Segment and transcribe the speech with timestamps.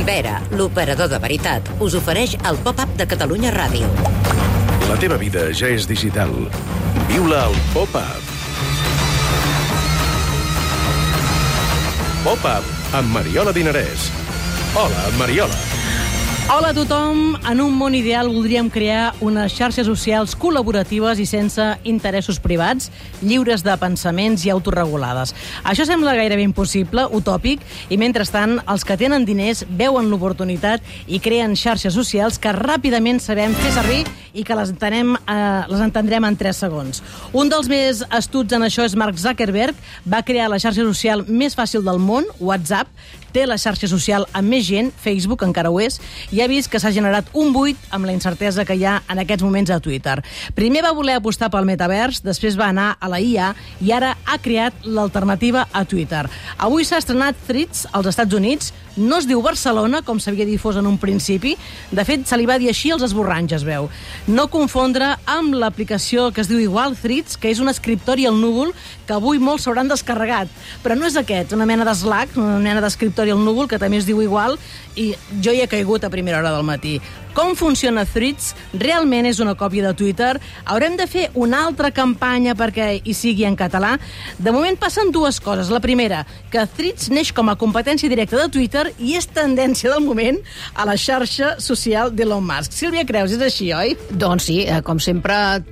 [0.00, 3.90] Vera, l'operador de veritat, us ofereix el pop-up de Catalunya Ràdio.
[4.88, 6.32] La teva vida ja és digital.
[7.10, 8.32] Viu-la al pop-up.
[12.24, 14.08] Pop-up amb Mariola Dinarès.
[14.72, 15.81] Hola, Mariola.
[16.50, 17.36] Hola a tothom.
[17.48, 22.90] En un món ideal voldríem crear unes xarxes socials col·laboratives i sense interessos privats,
[23.22, 25.32] lliures de pensaments i autorregulades.
[25.62, 31.56] Això sembla gairebé impossible, utòpic, i mentrestant els que tenen diners veuen l'oportunitat i creen
[31.56, 34.02] xarxes socials que ràpidament sabem fer servir
[34.34, 37.02] i que les, entenem, eh, les entendrem en 3 segons.
[37.32, 39.78] Un dels més astuts en això és Mark Zuckerberg.
[40.04, 42.90] Va crear la xarxa social més fàcil del món, WhatsApp,
[43.32, 45.98] té la xarxa social amb més gent, Facebook encara ho és,
[46.30, 49.22] i ha vist que s'ha generat un buit amb la incertesa que hi ha en
[49.22, 50.18] aquests moments a Twitter.
[50.54, 54.38] Primer va voler apostar pel metavers, després va anar a la IA i ara ha
[54.42, 56.26] creat l'alternativa a Twitter.
[56.58, 60.86] Avui s'ha estrenat Threads als Estats Units, no es diu Barcelona, com s'havia difós en
[60.86, 61.54] un principi.
[61.90, 63.88] De fet, se li va dir així als esborranys, es veu.
[64.28, 68.74] No confondre amb l'aplicació que es diu igual, Threads, que és un escriptori al núvol
[69.06, 70.52] que avui molts s'hauran descarregat.
[70.84, 74.00] Però no és aquest, una mena de Slack, una mena d'escriptori al núvol, que també
[74.00, 74.58] es diu igual,
[74.96, 76.98] i jo hi he caigut a primera hora del matí.
[77.32, 78.50] Com funciona Threads?
[78.76, 80.34] Realment és una còpia de Twitter?
[80.68, 83.94] Haurem de fer una altra campanya perquè hi sigui en català?
[84.36, 85.72] De moment passen dues coses.
[85.72, 90.04] La primera, que Threads neix com a competència directa de Twitter i és tendència del
[90.04, 90.42] moment
[90.76, 92.76] a la xarxa social d'Elon Musk.
[92.76, 93.96] Sílvia Creus, és així, oi?
[94.12, 95.62] Doncs sí, eh, com sempre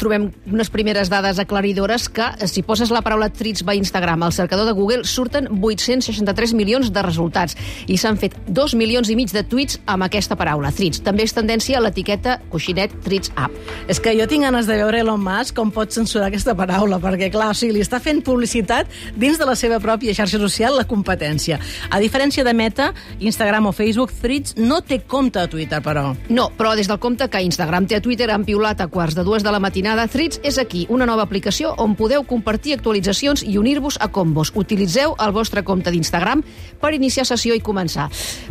[0.00, 4.32] trobem unes primeres dades aclaridores que, eh, si poses la paraula Threads by Instagram al
[4.32, 7.56] cercador de Google, surten 863 milions de resultats
[7.86, 11.02] i s'han fet 2 milions i mig de tuits amb aquesta paraula, Threads.
[11.04, 13.52] També és tendència a l'etiqueta coixinet Threads App.
[13.88, 17.30] És que jo tinc ganes de veure Elon Musk com pot censurar aquesta paraula, perquè,
[17.30, 20.86] clar, o sigui, li està fent publicitat dins de la seva pròpia xarxa social, la
[20.88, 21.60] competència.
[21.90, 26.14] A diferència de Meta, Instagram o Facebook, Threads no té compte a Twitter, però.
[26.28, 29.24] No, però des del compte que Instagram té a Twitter han piulat a quarts de
[29.26, 29.60] dues de la
[29.90, 34.52] matinada, Threads és aquí, una nova aplicació on podeu compartir actualitzacions i unir-vos a combos.
[34.54, 36.44] Utilitzeu el vostre compte d'Instagram
[36.80, 38.08] per iniciar sessió i començar.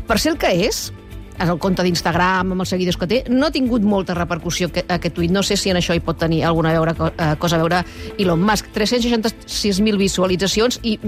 [0.07, 0.91] Per ser el que és,
[1.39, 5.15] el compte d'Instagram amb els seguidors que té, no ha tingut molta repercussió que- aquest
[5.15, 5.31] tuit.
[5.31, 7.85] No sé si en això hi pot tenir alguna veure, eh, cosa a veure
[8.17, 8.67] Elon Musk.
[8.73, 10.99] 366.000 visualitzacions i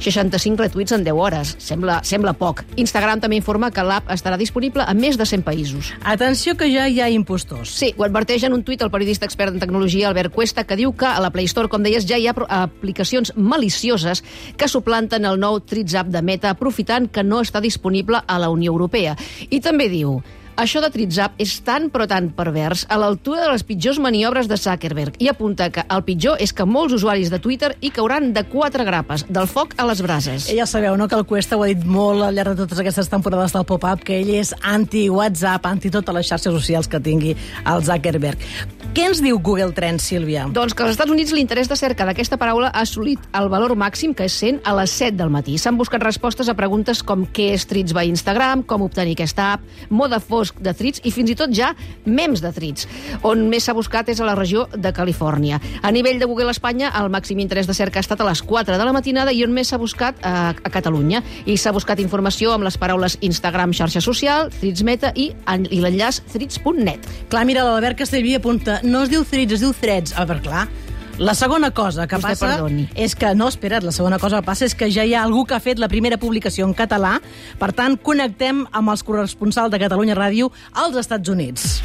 [0.00, 1.54] 1.365 retuits en 10 hores.
[1.60, 2.64] Sembla, sembla poc.
[2.80, 5.92] Instagram també informa que l'app estarà disponible a més de 100 països.
[6.08, 7.74] Atenció que ja hi ha impostors.
[7.76, 10.94] Sí, ho adverteix en un tuit el periodista expert en tecnologia Albert Cuesta, que diu
[10.96, 14.24] que a la Play Store, com deies, ja hi ha aplicacions malicioses
[14.56, 18.50] que suplanten el nou Threads App de Meta, aprofitant que no està disponible a la
[18.50, 19.16] Unió Europea.
[19.50, 20.20] I també diu
[20.56, 24.56] això de Tritzap és tan però tan pervers a l'altura de les pitjors maniobres de
[24.60, 28.44] Zuckerberg i apunta que el pitjor és que molts usuaris de Twitter hi cauran de
[28.48, 30.48] quatre grapes, del foc a les brases.
[30.50, 33.08] Ja sabeu, no?, que el Cuesta ho ha dit molt al llarg de totes aquestes
[33.12, 37.84] temporades del pop-up, que ell és anti-WhatsApp, anti totes les xarxes socials que tingui el
[37.86, 38.44] Zuckerberg.
[38.90, 40.48] Què ens diu Google Trends, Sílvia?
[40.50, 44.14] Doncs que als Estats Units l'interès de cerca d'aquesta paraula ha assolit el valor màxim,
[44.16, 45.54] que és 100, a les 7 del matí.
[45.62, 49.68] S'han buscat respostes a preguntes com què és Treats by Instagram, com obtenir aquesta app,
[49.94, 51.72] mode fosc de Treats i fins i tot ja
[52.06, 52.88] memes de Treats.
[53.26, 55.60] On més s'ha buscat és a la regió de Califòrnia.
[55.82, 58.78] A nivell de Google Espanya, el màxim interès de cerca ha estat a les 4
[58.80, 61.22] de la matinada i on més s'ha buscat a, a Catalunya.
[61.46, 65.30] I s'ha buscat informació amb les paraules Instagram xarxa social, Treats Meta i,
[65.70, 67.08] i l'enllaç treats.net.
[67.30, 70.16] Clar, mira, l'Albert Castellví apunta, no es diu Threads, es diu Threads.
[70.16, 70.66] A veure, clar,
[71.20, 72.86] la segona cosa que Vostè passa perdoni.
[72.96, 75.44] és que, no, espera't, la segona cosa que passa és que ja hi ha algú
[75.44, 77.18] que ha fet la primera publicació en català,
[77.60, 81.82] per tant, connectem amb els corresponsals de Catalunya Ràdio als Estats Units.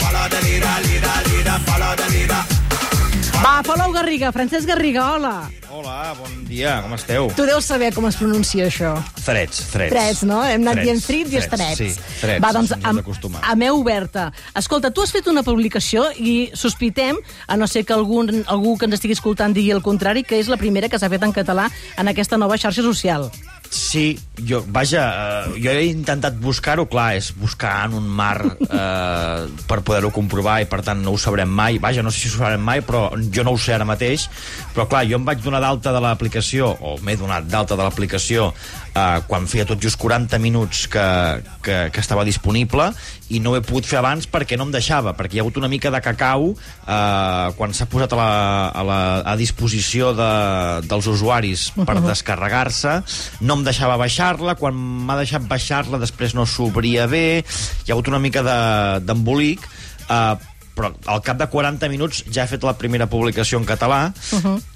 [3.44, 5.50] Va, Palau Garriga, Francesc Garriga, hola.
[5.70, 7.28] Hola, bon dia, com esteu?
[7.36, 8.94] Tu deus saber com es pronuncia això.
[9.26, 9.92] Threads, threads.
[9.92, 10.40] Threads, no?
[10.44, 11.78] Hem anat Threads, dient Threads i és Threads.
[11.82, 11.90] Sí,
[12.22, 13.42] threads, Va, doncs, d'acostumar.
[13.44, 14.30] a meu oberta.
[14.56, 18.88] Escolta, tu has fet una publicació i sospitem, a no ser que algun, algú que
[18.88, 21.66] ens estigui escoltant digui el contrari, que és la primera que s'ha fet en català
[21.98, 23.32] en aquesta nova xarxa social.
[23.74, 25.02] Sí, jo, vaja,
[25.50, 30.60] eh, jo he intentat buscar-ho, clar, és buscar en un mar eh, per poder-ho comprovar
[30.62, 31.82] i per tant no ho sabrem mai.
[31.82, 34.30] Vaja, no sé si ho sabrem mai, però jo no ho sé ara mateix.
[34.76, 38.52] Però clar, jo em vaig donar d'alta de l'aplicació, o m'he donat d'alta de l'aplicació
[38.96, 41.04] eh, quan feia tot just 40 minuts que,
[41.62, 42.88] que, que estava disponible
[43.34, 45.58] i no ho he pogut fer abans perquè no em deixava, perquè hi ha hagut
[45.62, 48.30] una mica de cacau eh, quan s'ha posat a, la,
[48.70, 49.00] a, la,
[49.34, 50.32] a disposició de,
[50.88, 53.00] dels usuaris per descarregar-se,
[53.46, 58.12] no em deixava baixar-la, quan m'ha deixat baixar-la després no s'obria bé, hi ha hagut
[58.14, 59.66] una mica de- d'embolic,
[60.10, 60.36] eh,
[60.76, 64.10] però al cap de 40 minuts ja he fet la primera publicació en català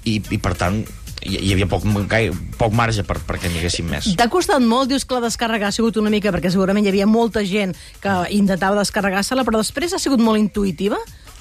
[0.08, 0.78] i, i per tant
[1.22, 1.84] hi, hi havia poc,
[2.58, 4.10] poc marge per, perquè n'hi haguessin més.
[4.16, 7.06] T'ha costat molt, dius que la descàrrega ha sigut una mica, perquè segurament hi havia
[7.10, 10.98] molta gent que intentava descarregar-se-la, però després ha sigut molt intuïtiva?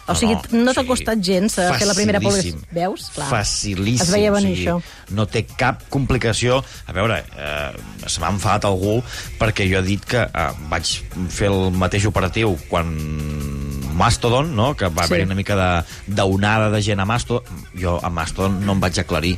[0.10, 2.58] O sigui, no, no t'ha costat gens eh, fer la primera publicació?
[2.74, 3.12] Veus?
[3.14, 3.28] Clar.
[3.30, 4.08] Facilíssim.
[4.08, 5.12] Es veia o venir sigui, això.
[5.14, 6.64] No té cap complicació.
[6.90, 9.04] A veure, eh, se m'ha enfadat algú
[9.38, 10.96] perquè jo he dit que eh, vaig
[11.30, 12.90] fer el mateix operatiu quan
[14.00, 14.74] Mastodon, no?
[14.76, 15.14] que va Sí.
[15.14, 17.44] haver-hi una mica d'onada de, de gent a Mastodon.
[17.78, 19.38] Jo a Mastodon no em vaig aclarir.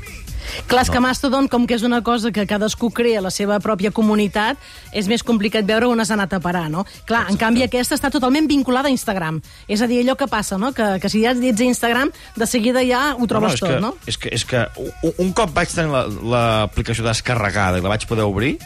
[0.67, 3.91] Clar, és que Mastodon, com que és una cosa que cadascú crea la seva pròpia
[3.91, 4.57] comunitat,
[4.93, 6.85] és més complicat veure on has anat a parar, no?
[7.05, 9.41] Clar, en canvi aquesta està totalment vinculada a Instagram.
[9.67, 10.73] És a dir, allò que passa, no?
[10.73, 13.79] Que, que si ja ets a Instagram, de seguida ja ho trobes és tot, que,
[13.81, 13.95] no?
[14.07, 18.05] És que, és que un, un cop vaig tenir la- l'aplicació descarregada i la vaig
[18.07, 18.57] poder obrir,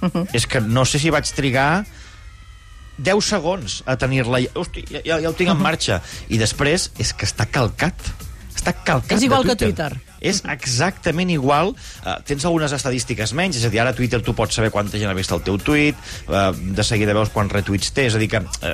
[0.00, 0.26] uh -huh.
[0.32, 1.84] és que no sé si vaig trigar
[2.98, 4.40] 10 segons a tenir-la.
[4.54, 6.00] Hosti, ja, ja, ja ho tinc en marxa.
[6.28, 7.94] I després és que està calcat.
[8.56, 9.92] Està calcat És igual de que Twitter.
[10.28, 11.74] És exactament igual.
[12.02, 14.98] Uh, tens algunes estadístiques menys, és a dir, ara a Twitter tu pots saber quanta
[15.00, 18.22] gent ha vist el teu tuit, uh, de seguida veus quants retuits té, és a
[18.22, 18.70] dir que uh,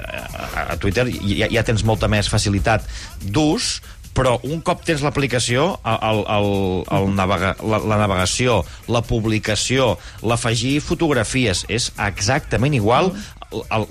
[0.66, 2.86] a Twitter ja, ja tens molta més facilitat
[3.22, 3.76] d'ús,
[4.12, 6.48] però un cop tens l'aplicació, el, el,
[6.92, 8.60] el navega, la, la navegació,
[8.92, 9.94] la publicació,
[10.28, 13.12] l'afegir fotografies, és exactament igual.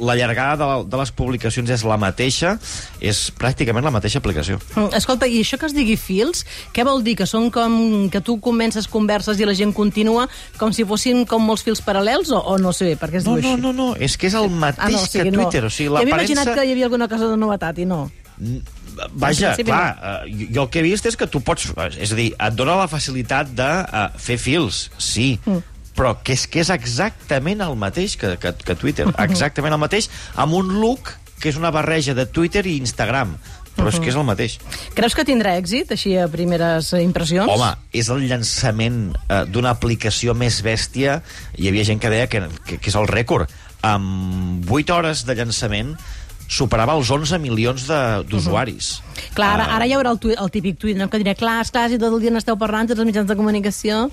[0.01, 2.55] La llargada de, de les publicacions és la mateixa,
[2.99, 4.59] és pràcticament la mateixa aplicació.
[4.75, 7.15] Mm, Escolta, i això que es digui fils, què vol dir?
[7.19, 10.27] Que són com que tu comences converses i la gent continua
[10.57, 13.43] com si fossin com molts fils paral·lels o, o no sé, perquè es No, diu
[13.43, 13.61] no, així?
[13.67, 15.61] no, no, és que és el mateix Ah, no, o sigui, que Twitter.
[15.61, 15.67] no.
[15.67, 18.07] O sigui, m'he imaginat que hi havia alguna cosa de novetat i no.
[19.13, 21.69] Vaja, clar, uh, jo el que he vist és que tu pots...
[22.01, 25.70] És a dir, et dona la facilitat de uh, fer fils, sí, mm.
[25.97, 30.09] Però que és que és exactament el mateix que, que, que Twitter, exactament el mateix,
[30.39, 33.33] amb un look que és una barreja de Twitter i Instagram,
[33.75, 34.57] però és que és el mateix.
[34.97, 37.49] Creus que tindrà èxit, així a primeres impressions?
[37.49, 41.21] Home, és el llançament uh, d'una aplicació més bèstia.
[41.57, 43.51] Hi havia gent que deia que, que, que és el rècord.
[43.81, 45.95] Amb 8 hores de llançament
[46.51, 48.91] superava els 11 milions de- d'usuaris.
[48.99, 49.11] Uh -huh.
[49.35, 51.09] Clar, ara, ara hi haurà el, tuit, el típic tuit, no?
[51.09, 54.09] que diré, clar, esclar, si tot el dia n'esteu parlant, tots els mitjans de comunicació...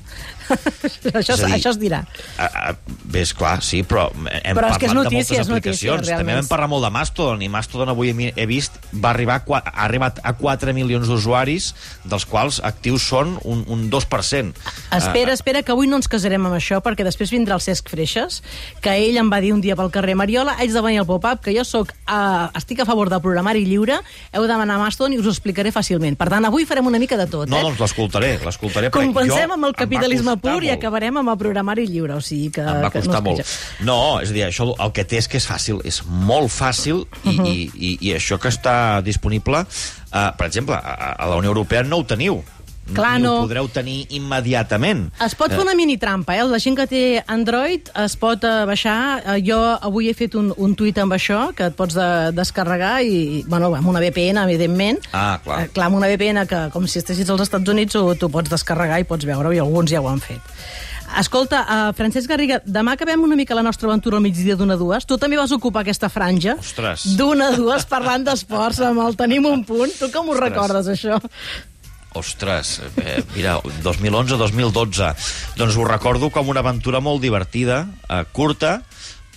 [1.19, 2.03] això, És a dir, això es dirà.
[2.39, 5.49] Uh, uh, bé, és clar, sí, però hem Però és que és parlat notícia, de
[5.49, 6.07] moltes notícia, aplicacions.
[6.07, 6.39] També realment.
[6.39, 10.21] vam parlar molt de Mastodon, i Mastodon avui he vist va arribar a, ha arribat
[10.23, 11.75] a 4 milions d'usuaris,
[12.05, 14.55] dels quals actius són un, un 2%.
[14.93, 17.91] Espera, Uh, espera, que avui no ens casarem amb això, perquè després vindrà el Cesc
[17.91, 18.43] Freixas,
[18.81, 21.43] que ell em va dir un dia pel carrer, Mariola, haig de venir al pop-up,
[21.45, 22.28] que jo soc, uh,
[22.59, 23.99] estic a favor del programari lliure,
[24.33, 26.17] heu de demanar a Mastodon i us ho explicaré fàcilment.
[26.19, 27.63] Per tant, avui farem una mica de tot, No, eh?
[27.67, 28.91] doncs l'escoltaré, l'escoltaré.
[28.95, 30.77] Compensem amb el capitalisme pur i molt.
[30.79, 32.63] acabarem amb el programari lliure, o sigui que...
[32.63, 33.43] Em va que costar es molt.
[33.43, 33.85] queixa.
[33.89, 37.05] No, és a dir, això el que té és que és fàcil, és molt fàcil,
[37.25, 37.47] i, Mhm.
[37.47, 41.83] i, i, i això que està disponible, uh, per exemple, a, a la Unió Europea
[41.83, 42.43] no ho teniu.
[42.95, 43.35] Clar, Ni no.
[43.39, 45.09] ho podreu tenir immediatament.
[45.25, 46.45] Es pot fer una mini trampa, eh?
[46.49, 48.99] La gent que té Android es pot eh, baixar.
[49.35, 53.03] Eh, jo avui he fet un, un tuit amb això, que et pots de, descarregar,
[53.05, 55.01] i, bueno, amb una VPN, evidentment.
[55.13, 55.63] Ah, clar.
[55.67, 59.01] Eh, clar, amb una VPN que, com si estessis als Estats Units, tu pots descarregar
[59.01, 60.41] i pots veure-ho, i alguns ja ho han fet.
[61.17, 64.77] Escolta, uh, Francesc Garriga, demà acabem una mica la nostra aventura al migdia d'una a
[64.77, 65.07] dues.
[65.09, 66.59] Tu també vas ocupar aquesta franja
[67.17, 69.89] d'una a dues parlant d'esports amb el Tenim un punt.
[69.97, 70.51] Tu com ho Ostres.
[70.51, 71.17] recordes, això?
[72.19, 75.13] Ostres, eh, mira, 2011-2012.
[75.59, 78.83] Doncs ho recordo com una aventura molt divertida, eh, curta,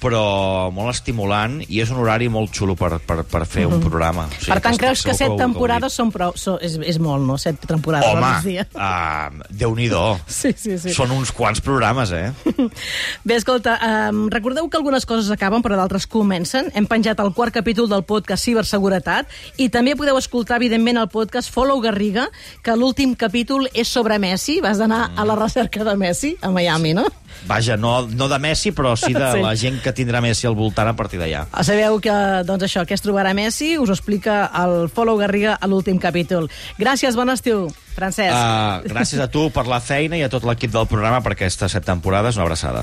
[0.02, 4.26] però molt estimulant i és un horari molt xulo per, per, per fer un programa.
[4.26, 6.34] O sigui, per tant, estic creus que set temporades són prou...
[6.40, 7.38] Són, és, és molt, no?
[7.42, 10.06] Set temporades Home, uh, Déu-n'hi-do.
[10.42, 10.94] Sí, sí, sí.
[10.96, 12.32] Són uns quants programes, eh?
[13.28, 13.76] Bé, escolta,
[14.10, 16.72] um, recordeu que algunes coses acaben, però d'altres comencen.
[16.74, 19.30] Hem penjat el quart capítol del podcast Ciberseguretat
[19.62, 22.28] i també podeu escoltar, evidentment, el podcast Follow Garriga,
[22.66, 24.60] que l'últim capítol és sobre Messi.
[24.66, 27.06] Vas anar a la recerca de Messi a Miami, no?
[27.48, 29.40] Vaja, no, no de Messi, però sí de Sí.
[29.44, 31.46] la gent que tindrà Messi al voltant a partir d'allà.
[31.68, 32.16] Sabeu que,
[32.48, 36.48] doncs això, que es trobarà Messi, us ho explica el Follow Garriga a l'últim capítol.
[36.80, 38.32] Gràcies, bon estiu, Francesc.
[38.32, 41.76] Uh, gràcies a tu per la feina i a tot l'equip del programa per aquestes
[41.76, 42.40] set temporades.
[42.40, 42.80] Una abraçada.